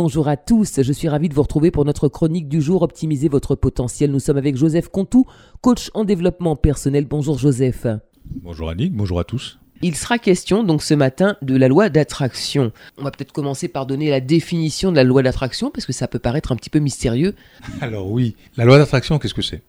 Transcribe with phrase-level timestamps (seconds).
[0.00, 3.28] Bonjour à tous, je suis ravi de vous retrouver pour notre chronique du jour Optimiser
[3.28, 4.12] votre potentiel.
[4.12, 5.26] Nous sommes avec Joseph Contou,
[5.60, 7.04] coach en développement personnel.
[7.04, 7.84] Bonjour Joseph.
[8.24, 9.58] Bonjour Annick, bonjour à tous.
[9.82, 12.70] Il sera question donc ce matin de la loi d'attraction.
[12.96, 16.06] On va peut-être commencer par donner la définition de la loi d'attraction parce que ça
[16.06, 17.34] peut paraître un petit peu mystérieux.
[17.80, 19.62] Alors oui, la loi d'attraction, qu'est-ce que c'est?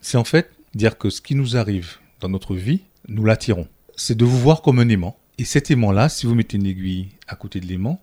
[0.00, 3.68] C'est en fait dire que ce qui nous arrive dans notre vie, nous l'attirons.
[3.94, 5.16] C'est de vous voir comme un aimant.
[5.38, 8.00] Et cet aimant-là, si vous mettez une aiguille à côté de l'aimant,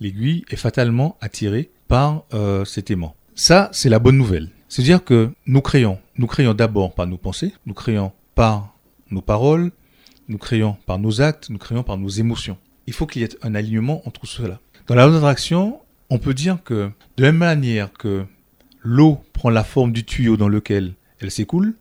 [0.00, 3.14] l'aiguille est fatalement attirée par euh, cet aimant.
[3.34, 4.50] Ça, c'est la bonne nouvelle.
[4.68, 8.74] C'est-à-dire que nous créons, nous créons d'abord par nos pensées, nous créons par
[9.10, 9.70] nos paroles,
[10.28, 12.58] nous créons par nos actes, nous créons par nos émotions.
[12.86, 14.60] Il faut qu'il y ait un alignement entre cela.
[14.86, 18.24] Dans la loi d'attraction, on peut dire que de la même manière que
[18.80, 21.74] l'eau prend la forme du tuyau dans lequel elle s'écoule,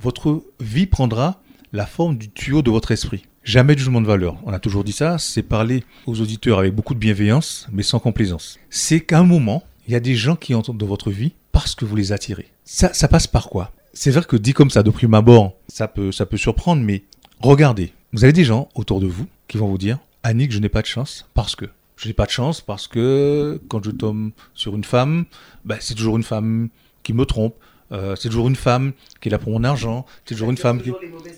[0.00, 1.40] votre vie prendra
[1.72, 3.24] la forme du tuyau de votre esprit.
[3.44, 4.38] Jamais de jugement de valeur.
[4.46, 7.98] On a toujours dit ça, c'est parler aux auditeurs avec beaucoup de bienveillance, mais sans
[7.98, 8.58] complaisance.
[8.70, 11.74] C'est qu'à un moment, il y a des gens qui entrent dans votre vie parce
[11.74, 12.48] que vous les attirez.
[12.64, 13.70] Ça, ça passe par quoi?
[13.92, 17.02] C'est vrai que dit comme ça, de prime abord, ça peut, ça peut surprendre, mais
[17.38, 17.92] regardez.
[18.14, 20.80] Vous avez des gens autour de vous qui vont vous dire, Annick, je n'ai pas
[20.80, 21.66] de chance parce que.
[21.98, 25.26] Je n'ai pas de chance parce que quand je tombe sur une femme,
[25.66, 26.70] ben, c'est toujours une femme
[27.02, 27.54] qui me trompe.
[27.92, 30.06] Euh, c'est toujours une femme qui est là pour mon argent.
[30.24, 30.92] C'est toujours une femme qui.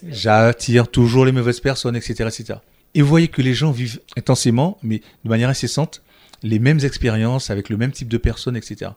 [0.09, 2.61] J'attire toujours les mauvaises personnes, etc., etc.
[2.95, 6.03] Et vous voyez que les gens vivent intensément, mais de manière incessante,
[6.43, 8.93] les mêmes expériences avec le même type de personnes, etc.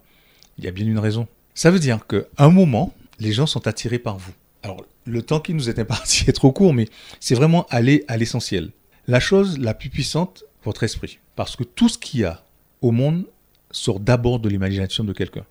[0.57, 1.27] Il y a bien une raison.
[1.53, 4.31] Ça veut dire qu'à un moment, les gens sont attirés par vous.
[4.63, 6.87] Alors, le temps qui nous est imparti est trop court, mais
[7.19, 8.71] c'est vraiment aller à l'essentiel.
[9.07, 11.19] La chose la plus puissante, votre esprit.
[11.35, 12.43] Parce que tout ce qu'il y a
[12.81, 13.25] au monde
[13.71, 15.45] sort d'abord de l'imagination de quelqu'un.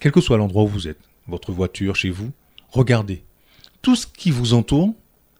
[0.00, 2.30] Quel que soit l'endroit où vous êtes, votre voiture, chez vous,
[2.70, 3.22] regardez.
[3.82, 4.94] Tout ce qui vous entoure,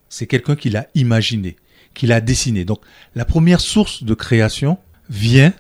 [0.09, 1.57] c'est quelqu'un qui l'a imaginé,
[1.95, 2.65] qui l'a dessiné.
[2.65, 2.81] Donc
[3.15, 4.79] la première source de création
[5.11, 5.53] vient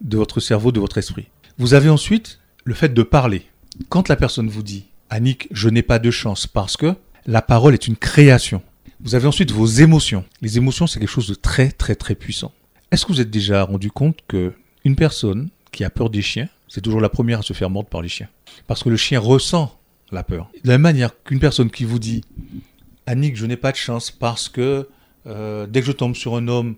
[0.00, 1.28] de votre cerveau, de votre esprit.
[1.58, 3.46] Vous avez ensuite le fait de parler.
[3.88, 6.94] Quand la personne vous dit Annick, je n'ai pas de chance parce que
[7.26, 8.62] la parole est une création.
[9.00, 10.24] Vous avez ensuite vos émotions.
[10.42, 12.52] Les émotions, c'est quelque chose de très très très puissant.
[12.90, 14.52] Est-ce que vous êtes déjà rendu compte que
[14.84, 17.88] une personne qui a peur des chiens, c'est toujours la première à se faire mordre
[17.88, 18.28] par les chiens
[18.66, 19.78] Parce que le chien ressent
[20.12, 20.50] la peur.
[20.64, 22.22] De la même manière qu'une personne qui vous dit
[23.06, 24.88] Annick, je n'ai pas de chance parce que
[25.26, 26.76] euh, dès que je tombe sur un homme,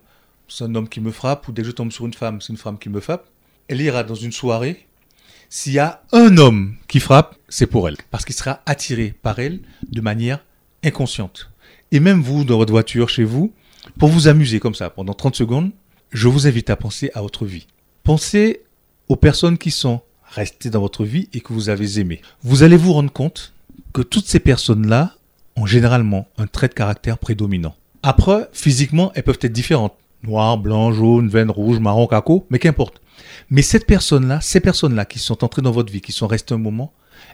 [0.49, 2.53] c'est un homme qui me frappe, ou dès que je tombe sur une femme, c'est
[2.53, 3.29] une femme qui me frappe,
[3.69, 4.87] elle ira dans une soirée.
[5.49, 7.97] S'il y a un homme qui frappe, c'est pour elle.
[8.11, 10.45] Parce qu'il sera attiré par elle de manière
[10.85, 11.51] inconsciente.
[11.91, 13.53] Et même vous, dans votre voiture, chez vous,
[13.99, 15.71] pour vous amuser comme ça pendant 30 secondes,
[16.11, 17.67] je vous invite à penser à votre vie.
[18.03, 18.63] Pensez
[19.13, 22.23] aux personnes qui sont restées dans votre vie et que vous avez aimées.
[22.43, 23.53] Vous allez vous rendre compte
[23.93, 25.17] que toutes ces personnes-là
[25.55, 27.75] ont généralement un trait de caractère prédominant.
[28.03, 29.93] Après, physiquement, elles peuvent être différentes.
[30.23, 33.03] Noir, blanc, jaune, veine rouge, marron, caco, mais qu'importe.
[33.51, 36.59] Mais cette personne-là, ces personnes-là qui sont entrées dans votre vie, qui sont restées un
[36.59, 36.91] moment,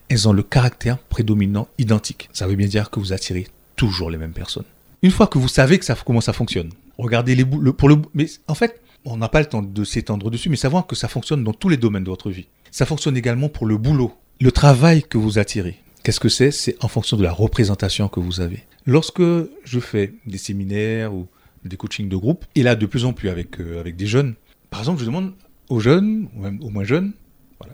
[0.09, 2.29] elles ont le caractère prédominant identique.
[2.33, 3.47] Ça veut bien dire que vous attirez
[3.77, 4.65] toujours les mêmes personnes.
[5.03, 7.99] Une fois que vous savez que ça, comment ça fonctionne, regardez les bouts, pour le,
[8.15, 11.09] mais en fait, on n'a pas le temps de s'étendre dessus, mais savoir que ça
[11.09, 12.49] fonctionne dans tous les domaines de votre vie.
[12.71, 15.79] Ça fonctionne également pour le boulot, le travail que vous attirez.
[16.03, 16.51] Qu'est-ce que c'est?
[16.51, 18.65] C'est en fonction de la représentation que vous avez.
[18.87, 21.27] Lorsque je fais des séminaires ou
[21.65, 24.35] des coachings de groupe, et là de plus en plus avec, euh, avec des jeunes,
[24.71, 25.33] par exemple, je demande
[25.69, 27.13] aux jeunes, ou même aux moins jeunes,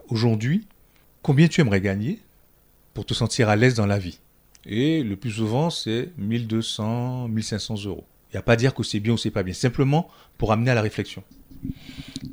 [0.08, 0.66] aujourd'hui,
[1.22, 2.20] combien tu aimerais gagner
[2.92, 4.20] pour te sentir à l'aise dans la vie?
[4.66, 8.04] Et le plus souvent, c'est 1200, 1500 euros.
[8.34, 10.50] Il n'y a pas à dire que c'est bien ou c'est pas bien, simplement pour
[10.50, 11.22] amener à la réflexion.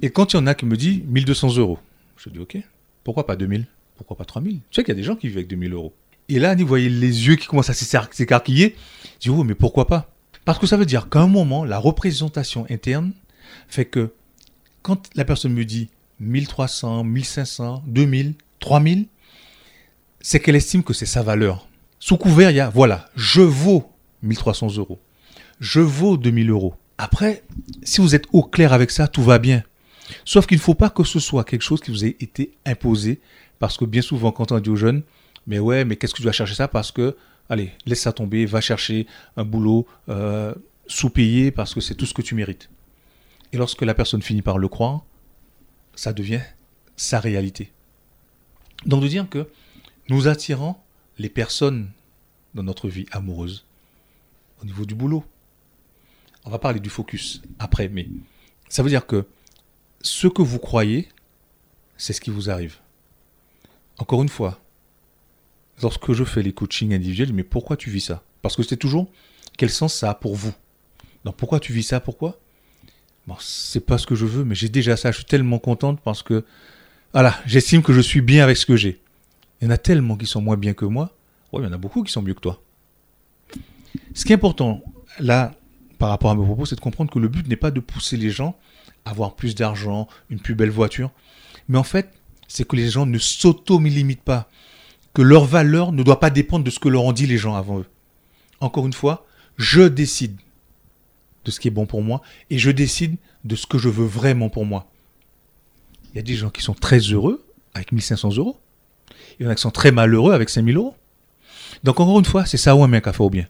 [0.01, 1.77] Et quand il y en a qui me dit 1200 euros,
[2.17, 2.57] je dis ok,
[3.03, 3.67] pourquoi pas 2000
[3.97, 5.93] Pourquoi pas 3000 Tu sais qu'il y a des gens qui vivent avec 2000 euros.
[6.27, 8.75] Et là, vous voyez les yeux qui commencent à s'écarquiller.
[9.19, 10.09] Je dis oh, mais pourquoi pas?
[10.43, 13.13] Parce que ça veut dire qu'à un moment, la représentation interne
[13.67, 14.11] fait que
[14.81, 15.89] quand la personne me dit
[16.19, 19.05] 1300, 1500, 2000, 3000,
[20.19, 21.67] c'est qu'elle estime que c'est sa valeur.
[21.99, 23.91] Sous couvert, il y a, voilà, je vaux
[24.23, 24.99] 1300 euros.
[25.61, 26.73] Je vaux 2000 euros.
[26.97, 27.43] Après,
[27.83, 29.63] si vous êtes au clair avec ça, tout va bien.
[30.25, 33.21] Sauf qu'il ne faut pas que ce soit quelque chose qui vous ait été imposé.
[33.59, 35.03] Parce que bien souvent, quand on dit aux jeunes,
[35.45, 37.15] mais ouais, mais qu'est-ce que tu vas chercher ça Parce que,
[37.47, 39.05] allez, laisse ça tomber, va chercher
[39.37, 40.55] un boulot euh,
[40.87, 42.69] sous-payé parce que c'est tout ce que tu mérites.
[43.53, 45.05] Et lorsque la personne finit par le croire,
[45.93, 46.41] ça devient
[46.95, 47.71] sa réalité.
[48.87, 49.47] Donc de dire que
[50.09, 50.75] nous attirons
[51.19, 51.91] les personnes
[52.55, 53.65] dans notre vie amoureuse
[54.61, 55.23] au niveau du boulot.
[56.45, 58.07] On va parler du focus après, mais
[58.69, 59.25] ça veut dire que
[60.01, 61.07] ce que vous croyez,
[61.97, 62.77] c'est ce qui vous arrive.
[63.99, 64.59] Encore une fois,
[65.81, 68.23] lorsque je fais les coachings individuels, mais pourquoi tu vis ça?
[68.41, 69.07] Parce que c'est toujours
[69.57, 70.53] quel sens ça a pour vous?
[71.25, 71.99] Donc pourquoi tu vis ça?
[71.99, 72.39] Pourquoi?
[73.27, 75.11] Bon, c'est pas ce que je veux, mais j'ai déjà ça.
[75.11, 76.43] Je suis tellement contente parce que,
[77.13, 78.99] voilà, j'estime que je suis bien avec ce que j'ai.
[79.61, 81.15] Il y en a tellement qui sont moins bien que moi.
[81.51, 82.63] Oui, il y en a beaucoup qui sont mieux que toi.
[84.15, 84.83] Ce qui est important,
[85.19, 85.53] là,
[86.01, 88.17] par rapport à mes propos, c'est de comprendre que le but n'est pas de pousser
[88.17, 88.57] les gens
[89.05, 91.11] à avoir plus d'argent, une plus belle voiture.
[91.69, 92.11] Mais en fait,
[92.47, 94.49] c'est que les gens ne s'auto-limitent pas.
[95.13, 97.53] Que leur valeur ne doit pas dépendre de ce que leur ont dit les gens
[97.53, 97.85] avant eux.
[98.61, 99.27] Encore une fois,
[99.57, 100.37] je décide
[101.45, 104.07] de ce qui est bon pour moi et je décide de ce que je veux
[104.07, 104.87] vraiment pour moi.
[106.11, 107.45] Il y a des gens qui sont très heureux
[107.75, 108.59] avec 1500 euros.
[109.39, 110.95] Il y en a qui sont très malheureux avec 5000 euros.
[111.83, 113.45] Donc encore une fois, c'est ça ou un mec à faire au bien.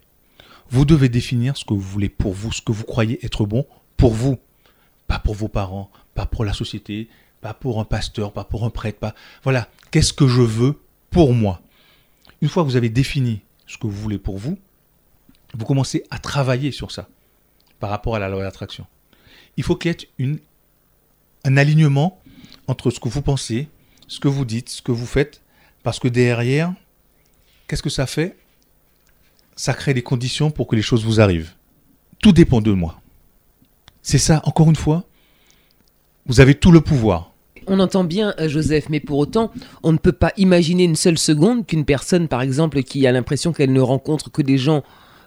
[0.71, 3.67] Vous devez définir ce que vous voulez pour vous, ce que vous croyez être bon
[3.97, 4.39] pour vous.
[5.07, 7.09] Pas pour vos parents, pas pour la société,
[7.41, 9.13] pas pour un pasteur, pas pour un prêtre, pas.
[9.43, 9.67] Voilà.
[9.91, 10.79] Qu'est-ce que je veux
[11.09, 11.61] pour moi?
[12.41, 14.57] Une fois que vous avez défini ce que vous voulez pour vous,
[15.53, 17.09] vous commencez à travailler sur ça
[17.81, 18.87] par rapport à la loi d'attraction.
[19.57, 20.39] Il faut qu'il y ait une,
[21.43, 22.21] un alignement
[22.67, 23.67] entre ce que vous pensez,
[24.07, 25.41] ce que vous dites, ce que vous faites,
[25.83, 26.73] parce que derrière,
[27.67, 28.37] qu'est-ce que ça fait?
[29.61, 31.51] Ça crée des conditions pour que les choses vous arrivent.
[32.19, 32.99] Tout dépend de moi.
[34.01, 35.03] C'est ça, encore une fois,
[36.25, 37.35] vous avez tout le pouvoir.
[37.67, 39.51] On entend bien euh, Joseph, mais pour autant,
[39.83, 43.53] on ne peut pas imaginer une seule seconde qu'une personne, par exemple, qui a l'impression
[43.53, 44.81] qu'elle ne rencontre que des gens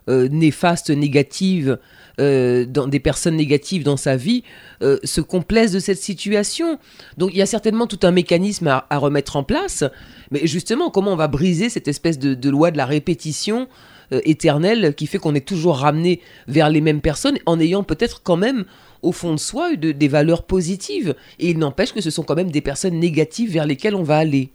[0.08, 1.78] euh, néfastes, négatives,
[2.18, 4.42] euh, dans des personnes négatives dans sa vie
[4.80, 6.80] se complaisent de cette situation.
[7.18, 9.84] Donc il y a certainement tout un mécanisme à, remettre en place.
[10.32, 13.68] Mais justement, comment on va briser cette espèce de, loi de la répétition
[14.14, 18.22] euh, éternelle qui fait qu'on est toujours ramené vers les mêmes personnes en ayant peut-être
[18.22, 18.64] quand même
[19.02, 21.14] au fond de soi des valeurs positives.
[21.38, 24.16] Et il n'empêche que ce sont quand même des personnes négatives vers lesquelles on va
[24.16, 24.50] aller.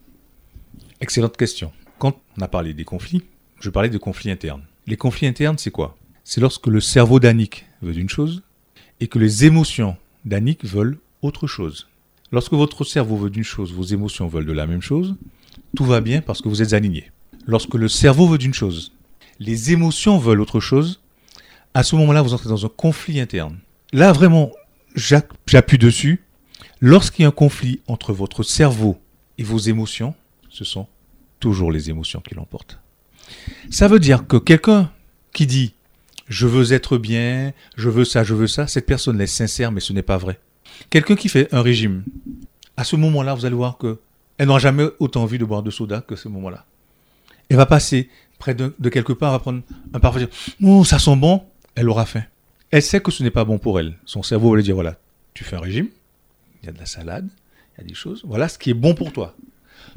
[1.02, 1.72] Excellente question.
[2.00, 3.24] Quand on a parlé des conflits,
[3.60, 4.64] je parlais de conflits internes.
[4.88, 5.98] Les conflits internes, c'est quoi?
[6.24, 8.42] C'est lorsque le cerveau d'Annick veut une chose
[9.00, 11.88] et que les émotions d'Annick veulent autre chose.
[12.32, 15.16] Lorsque votre cerveau veut d'une chose, vos émotions veulent de la même chose,
[15.76, 17.12] tout va bien parce que vous êtes alignés.
[17.46, 18.92] Lorsque le cerveau veut d'une chose,
[19.40, 21.02] les émotions veulent autre chose,
[21.74, 23.60] à ce moment-là, vous entrez dans un conflit interne.
[23.94, 24.52] Là, vraiment,
[24.96, 26.24] j'appuie dessus.
[26.82, 29.00] Lorsqu'il y a un conflit entre votre cerveau
[29.38, 30.14] et vos émotions,
[30.50, 30.88] ce sont
[31.40, 32.80] toujours les émotions qui l'emportent.
[33.70, 34.92] Ça veut dire que quelqu'un
[35.34, 35.74] qui dit
[36.28, 39.80] je veux être bien, je veux ça, je veux ça, cette personne est sincère, mais
[39.80, 40.40] ce n'est pas vrai.
[40.90, 42.04] Quelqu'un qui fait un régime,
[42.78, 44.00] à ce moment-là, vous allez voir que
[44.38, 46.66] elle n'aura jamais autant envie de boire de soda que ce moment-là.
[47.50, 48.10] Elle va passer
[48.40, 49.62] près de, quelque part, va prendre
[49.94, 50.30] un parfum, dire
[50.64, 51.44] Oh, ça sent bon,
[51.76, 52.24] elle aura faim.
[52.72, 53.98] Elle sait que ce n'est pas bon pour elle.
[54.06, 54.98] Son cerveau va lui dire Voilà,
[55.34, 55.90] tu fais un régime,
[56.62, 57.30] il y a de la salade,
[57.78, 59.36] il y a des choses, voilà ce qui est bon pour toi.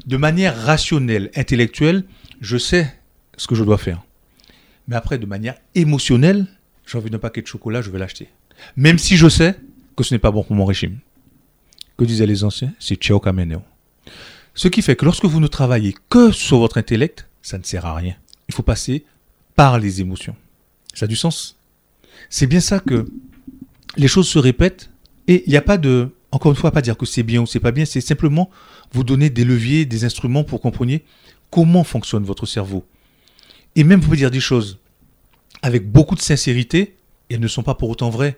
[0.05, 2.03] De manière rationnelle, intellectuelle,
[2.41, 2.93] je sais
[3.37, 4.03] ce que je dois faire.
[4.87, 6.45] Mais après, de manière émotionnelle,
[6.85, 8.27] j'ai envie d'un paquet de chocolat, je vais l'acheter.
[8.75, 9.55] Même si je sais
[9.95, 10.99] que ce n'est pas bon pour mon régime.
[11.97, 12.73] Que disaient les anciens?
[12.79, 13.61] C'est ciao cameneo.
[14.55, 17.85] Ce qui fait que lorsque vous ne travaillez que sur votre intellect, ça ne sert
[17.85, 18.15] à rien.
[18.49, 19.05] Il faut passer
[19.55, 20.35] par les émotions.
[20.93, 21.57] Ça a du sens
[22.29, 23.05] C'est bien ça que
[23.97, 24.89] les choses se répètent
[25.27, 27.45] et il n'y a pas de, encore une fois, pas dire que c'est bien ou
[27.45, 28.49] c'est pas bien, c'est simplement
[28.91, 30.97] vous donner des leviers, des instruments pour comprendre
[31.49, 32.85] comment fonctionne votre cerveau.
[33.75, 34.79] Et même vous pouvez dire des choses
[35.61, 36.95] avec beaucoup de sincérité,
[37.29, 38.37] et elles ne sont pas pour autant vraies.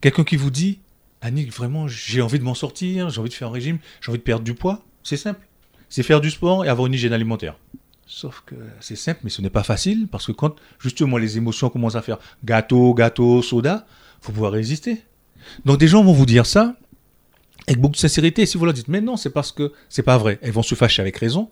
[0.00, 0.80] Quelqu'un qui vous dit,
[1.20, 4.18] Annick, vraiment, j'ai envie de m'en sortir, j'ai envie de faire un régime, j'ai envie
[4.18, 5.40] de perdre du poids, c'est simple.
[5.88, 7.56] C'est faire du sport et avoir une hygiène alimentaire.
[8.06, 11.68] Sauf que c'est simple, mais ce n'est pas facile, parce que quand justement les émotions
[11.70, 13.84] commencent à faire gâteau, gâteau, soda,
[14.20, 15.02] faut pouvoir résister.
[15.64, 16.76] Donc des gens vont vous dire ça
[17.66, 18.42] avec beaucoup de sincérité.
[18.42, 20.62] Et si vous leur dites, mais non, c'est parce que c'est pas vrai, elles vont
[20.62, 21.50] se fâcher avec raison,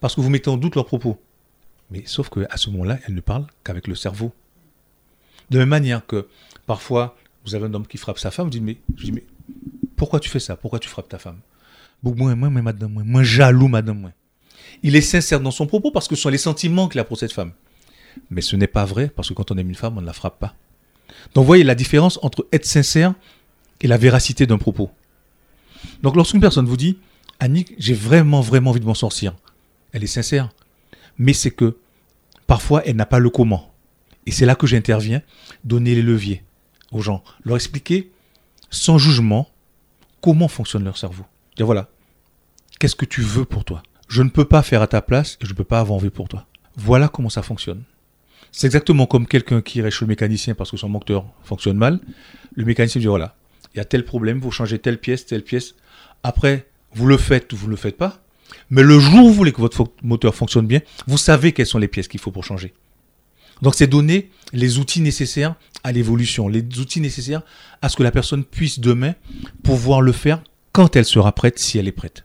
[0.00, 1.20] parce que vous mettez en doute leurs propos.
[1.90, 4.32] Mais sauf qu'à ce moment-là, elle ne parle qu'avec le cerveau.
[5.50, 6.28] De même manière que
[6.66, 9.24] parfois, vous avez un homme qui frappe sa femme, vous dites, mais, dis, mais
[9.96, 10.56] pourquoi tu fais ça?
[10.56, 11.40] Pourquoi tu frappes ta femme?
[12.02, 14.10] Moi, moi, mais madame, moi, moi, jaloux, madame, moi.
[14.82, 17.18] Il est sincère dans son propos parce que ce sont les sentiments qu'il a pour
[17.18, 17.52] cette femme.
[18.30, 20.12] Mais ce n'est pas vrai parce que quand on aime une femme, on ne la
[20.12, 20.54] frappe pas.
[21.34, 23.14] Donc, vous voyez la différence entre être sincère
[23.80, 24.90] et la véracité d'un propos.
[26.02, 26.98] Donc, lorsqu'une personne vous dit,
[27.40, 29.34] Annick, j'ai vraiment, vraiment envie de m'en sortir,
[29.92, 30.50] elle est sincère
[31.18, 31.76] mais c'est que
[32.46, 33.72] parfois elle n'a pas le comment.
[34.26, 35.22] Et c'est là que j'interviens,
[35.64, 36.42] donner les leviers
[36.92, 38.10] aux gens, leur expliquer
[38.70, 39.48] sans jugement
[40.20, 41.24] comment fonctionne leur cerveau.
[41.56, 41.88] Dire voilà,
[42.78, 43.82] qu'est-ce que tu veux pour toi?
[44.08, 46.10] Je ne peux pas faire à ta place et je ne peux pas avoir envie
[46.10, 46.46] pour toi.
[46.76, 47.82] Voilà comment ça fonctionne.
[48.52, 52.00] C'est exactement comme quelqu'un qui irait chez le mécanicien parce que son moteur fonctionne mal.
[52.54, 53.36] Le mécanicien dit voilà,
[53.74, 55.74] il y a tel problème, vous changez telle pièce, telle pièce.
[56.22, 58.22] Après, vous le faites ou vous ne le faites pas.
[58.70, 61.78] Mais le jour où vous voulez que votre moteur fonctionne bien, vous savez quelles sont
[61.78, 62.72] les pièces qu'il faut pour changer.
[63.62, 67.42] Donc c'est donner les outils nécessaires à l'évolution, les outils nécessaires
[67.82, 69.14] à ce que la personne puisse demain
[69.62, 72.24] pouvoir le faire quand elle sera prête, si elle est prête.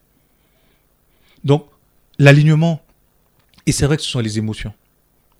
[1.43, 1.65] Donc
[2.21, 2.79] l'alignement,
[3.65, 4.73] et c'est vrai que ce sont les émotions.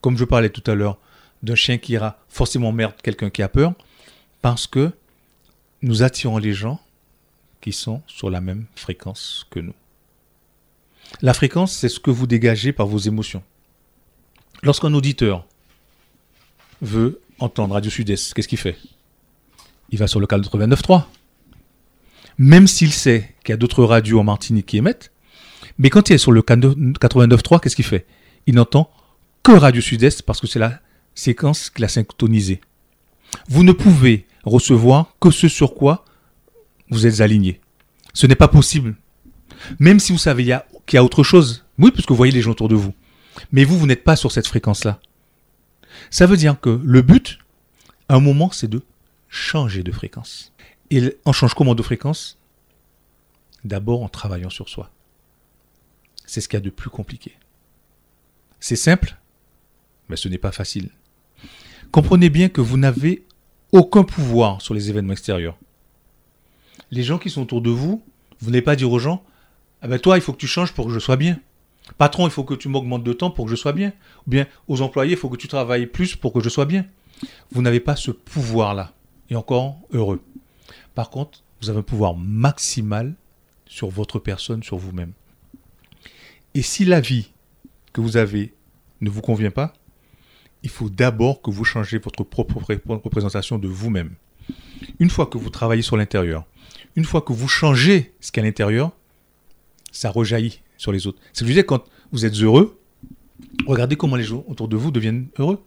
[0.01, 0.97] Comme je parlais tout à l'heure
[1.43, 3.73] d'un chien qui ira forcément merde quelqu'un qui a peur,
[4.41, 4.91] parce que
[5.83, 6.81] nous attirons les gens
[7.61, 9.75] qui sont sur la même fréquence que nous.
[11.21, 13.43] La fréquence, c'est ce que vous dégagez par vos émotions.
[14.63, 15.45] Lorsqu'un auditeur
[16.81, 18.77] veut entendre Radio Sud-Est, qu'est-ce qu'il fait?
[19.91, 21.03] Il va sur le canal 89.3.
[22.39, 25.11] Même s'il sait qu'il y a d'autres radios en Martinique qui émettent,
[25.77, 28.05] mais quand il est sur le canal 89.3, qu'est-ce qu'il fait?
[28.47, 28.91] Il n'entend
[29.43, 30.79] que Radio Sud-Est parce que c'est la
[31.15, 32.61] séquence qu'il a synchronisée.
[33.47, 36.05] Vous ne pouvez recevoir que ce sur quoi
[36.89, 37.61] vous êtes aligné.
[38.13, 38.95] Ce n'est pas possible.
[39.79, 40.43] Même si vous savez
[40.85, 41.65] qu'il y a autre chose.
[41.77, 42.93] Oui, parce que vous voyez les gens autour de vous.
[43.51, 44.99] Mais vous, vous n'êtes pas sur cette fréquence-là.
[46.09, 47.39] Ça veut dire que le but,
[48.09, 48.81] à un moment, c'est de
[49.29, 50.51] changer de fréquence.
[50.89, 52.37] Et on change comment de fréquence?
[53.63, 54.91] D'abord en travaillant sur soi.
[56.31, 57.33] C'est ce qu'il y a de plus compliqué.
[58.61, 59.17] C'est simple,
[60.07, 60.89] mais ce n'est pas facile.
[61.91, 63.25] Comprenez bien que vous n'avez
[63.73, 65.57] aucun pouvoir sur les événements extérieurs.
[66.89, 68.01] Les gens qui sont autour de vous,
[68.39, 69.25] vous n'allez pas dire aux gens,
[69.81, 71.38] ah ben toi, il faut que tu changes pour que je sois bien.
[71.97, 73.91] Patron, il faut que tu m'augmentes de temps pour que je sois bien.
[74.25, 76.85] Ou bien aux employés, il faut que tu travailles plus pour que je sois bien.
[77.51, 78.93] Vous n'avez pas ce pouvoir-là.
[79.29, 80.23] Et encore heureux.
[80.95, 83.15] Par contre, vous avez un pouvoir maximal
[83.65, 85.11] sur votre personne, sur vous-même.
[86.53, 87.31] Et si la vie
[87.93, 88.53] que vous avez
[89.00, 89.74] ne vous convient pas,
[90.63, 94.15] il faut d'abord que vous changez votre propre représentation de vous-même.
[95.00, 96.46] Une fois que vous travaillez sur l'intérieur,
[96.96, 98.91] une fois que vous changez ce qu'est à l'intérieur,
[99.91, 101.20] ça rejaillit sur les autres.
[101.34, 102.79] C'est ce que je quand vous êtes heureux,
[103.65, 105.63] regardez comment les gens autour de vous deviennent heureux.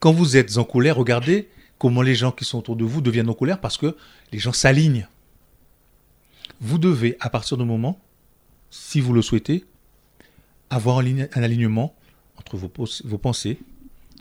[0.00, 3.28] Quand vous êtes en colère, regardez comment les gens qui sont autour de vous deviennent
[3.28, 3.96] en colère parce que
[4.32, 5.06] les gens s'alignent.
[6.60, 8.00] Vous devez, à partir du moment,
[8.70, 9.64] si vous le souhaitez,
[10.72, 11.94] avoir un alignement
[12.38, 12.72] entre vos,
[13.04, 13.58] vos pensées,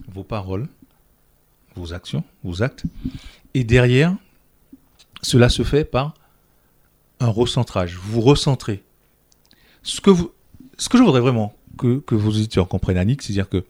[0.10, 0.67] vos paroles,
[1.75, 2.84] vos actions, vos actes.
[3.53, 4.13] Et derrière,
[5.22, 6.13] cela se fait par
[7.22, 7.96] un recentrage.
[7.96, 8.84] Vous recentrez.
[9.81, 10.31] Ce que, vous,
[10.77, 13.63] ce que je voudrais vraiment que, que vos auditeurs comprennent, Annick, c'est-à-dire que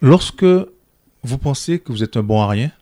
[0.00, 0.44] lorsque
[1.22, 2.72] vous pensez que vous êtes un bon à rien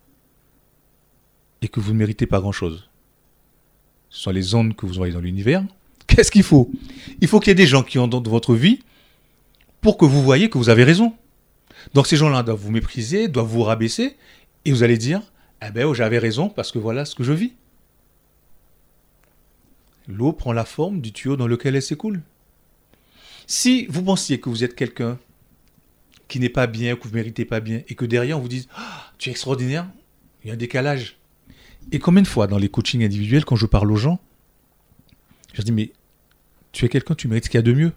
[1.60, 2.88] et que vous ne méritez pas grand-chose,
[4.08, 5.62] ce sont les ondes que vous envoyez dans l'univers,
[6.06, 6.70] qu'est-ce qu'il faut?
[7.20, 8.80] Il faut qu'il y ait des gens qui ont dans votre vie
[9.80, 11.14] pour que vous voyez que vous avez raison.
[11.95, 14.16] Donc ces gens-là doivent vous mépriser, doivent vous rabaisser,
[14.64, 15.23] et vous allez dire,
[15.66, 17.52] eh ben, oh, j'avais raison parce que voilà ce que je vis.
[20.09, 22.23] L'eau prend la forme du tuyau dans lequel elle s'écoule.
[23.47, 25.18] Si vous pensiez que vous êtes quelqu'un
[26.28, 28.49] qui n'est pas bien, que vous ne méritez pas bien, et que derrière on vous
[28.49, 29.87] dise ah, Tu es extraordinaire,
[30.42, 31.16] il y a un décalage.
[31.92, 34.21] Et combien de fois dans les coachings individuels, quand je parle aux gens,
[35.52, 35.92] je dis Mais
[36.73, 37.92] tu es quelqu'un, tu mérites ce qu'il y a de mieux.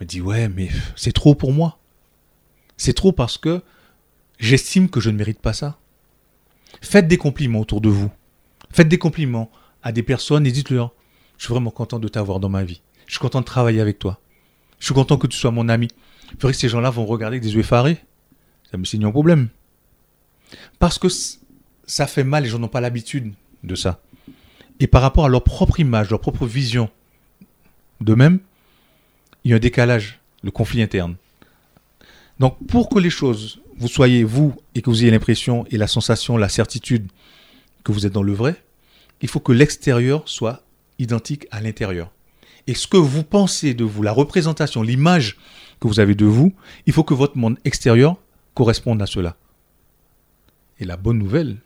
[0.00, 1.78] Me dit Ouais, mais c'est trop pour moi.
[2.76, 3.62] C'est trop parce que
[4.38, 5.78] j'estime que je ne mérite pas ça.
[6.82, 8.10] Faites des compliments autour de vous.
[8.70, 9.50] Faites des compliments
[9.82, 10.92] à des personnes et dites-leur
[11.38, 12.82] Je suis vraiment content de t'avoir dans ma vie.
[13.06, 14.20] Je suis content de travailler avec toi.
[14.78, 15.88] Je suis content que tu sois mon ami.
[16.32, 17.98] Vous verrez que ces gens-là vont regarder avec des yeux effarés.
[18.70, 19.48] Ça me signe un problème.
[20.78, 21.08] Parce que
[21.86, 24.00] ça fait mal, les gens n'ont pas l'habitude de ça.
[24.80, 26.90] Et par rapport à leur propre image, leur propre vision
[28.00, 28.40] d'eux-mêmes,
[29.46, 31.14] il y a un décalage, le conflit interne.
[32.40, 35.86] Donc pour que les choses, vous soyez vous et que vous ayez l'impression et la
[35.86, 37.06] sensation, la certitude
[37.84, 38.60] que vous êtes dans le vrai,
[39.22, 40.64] il faut que l'extérieur soit
[40.98, 42.10] identique à l'intérieur.
[42.66, 45.36] Et ce que vous pensez de vous, la représentation, l'image
[45.78, 46.52] que vous avez de vous,
[46.86, 48.16] il faut que votre monde extérieur
[48.52, 49.36] corresponde à cela.
[50.80, 51.58] Et la bonne nouvelle,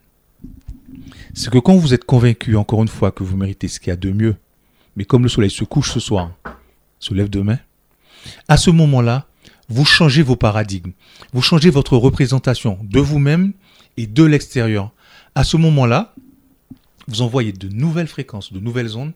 [1.32, 3.92] c'est que quand vous êtes convaincu, encore une fois, que vous méritez ce qu'il y
[3.92, 4.36] a de mieux,
[4.96, 6.32] mais comme le soleil se couche ce soir,
[6.98, 7.58] se lève demain,
[8.48, 9.26] à ce moment-là,
[9.68, 10.92] vous changez vos paradigmes,
[11.32, 13.52] vous changez votre représentation de vous-même
[13.96, 14.92] et de l'extérieur.
[15.34, 16.14] À ce moment-là,
[17.06, 19.12] vous envoyez de nouvelles fréquences, de nouvelles ondes,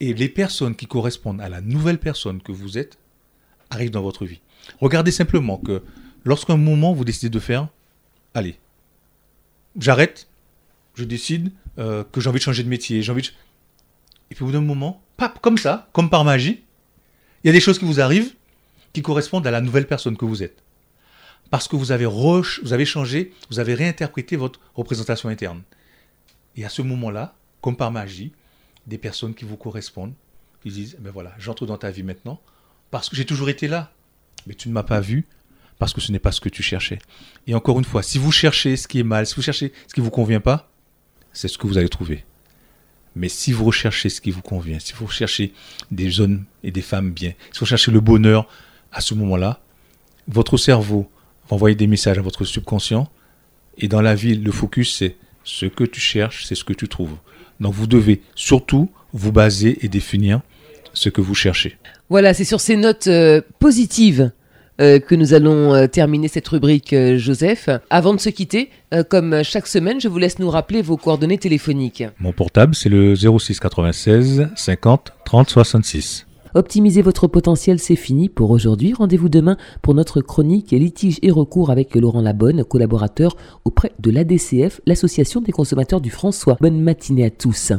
[0.00, 2.98] et les personnes qui correspondent à la nouvelle personne que vous êtes
[3.70, 4.40] arrivent dans votre vie.
[4.80, 5.82] Regardez simplement que
[6.24, 7.68] lorsqu'un moment vous décidez de faire,
[8.34, 8.58] allez,
[9.78, 10.28] j'arrête,
[10.94, 13.28] je décide euh, que j'ai envie de changer de métier, j'ai envie de...
[14.30, 16.62] Et puis au bout d'un moment, pap, comme ça, comme par magie,
[17.42, 18.32] il y a des choses qui vous arrivent
[18.92, 20.62] qui correspondent à la nouvelle personne que vous êtes.
[21.50, 25.62] Parce que vous avez, vous avez changé, vous avez réinterprété votre représentation interne.
[26.56, 28.32] Et à ce moment-là, comme par magie,
[28.86, 30.14] des personnes qui vous correspondent,
[30.62, 32.40] qui disent, ben voilà, j'entre dans ta vie maintenant,
[32.90, 33.92] parce que j'ai toujours été là.
[34.46, 35.26] Mais tu ne m'as pas vu,
[35.78, 36.98] parce que ce n'est pas ce que tu cherchais.
[37.46, 39.94] Et encore une fois, si vous cherchez ce qui est mal, si vous cherchez ce
[39.94, 40.70] qui ne vous convient pas,
[41.32, 42.24] c'est ce que vous allez trouver.
[43.18, 45.52] Mais si vous recherchez ce qui vous convient, si vous recherchez
[45.90, 48.48] des hommes et des femmes bien, si vous recherchez le bonheur
[48.92, 49.60] à ce moment-là,
[50.28, 51.10] votre cerveau
[51.48, 53.10] va envoyer des messages à votre subconscient.
[53.76, 56.86] Et dans la vie, le focus, c'est ce que tu cherches, c'est ce que tu
[56.86, 57.16] trouves.
[57.58, 60.40] Donc vous devez surtout vous baser et définir
[60.92, 61.76] ce que vous cherchez.
[62.10, 64.30] Voilà, c'est sur ces notes euh, positives
[64.80, 67.68] euh, que nous allons euh, terminer cette rubrique, Joseph.
[67.90, 68.70] Avant de se quitter,
[69.10, 72.04] comme chaque semaine, je vous laisse nous rappeler vos coordonnées téléphoniques.
[72.20, 76.26] Mon portable, c'est le 06 96 50 30 66.
[76.54, 78.94] Optimisez votre potentiel, c'est fini pour aujourd'hui.
[78.94, 84.80] Rendez-vous demain pour notre chronique litiges et recours avec Laurent Labonne, collaborateur auprès de l'ADCF,
[84.86, 86.56] l'Association des consommateurs du François.
[86.60, 87.72] Bonne matinée à tous.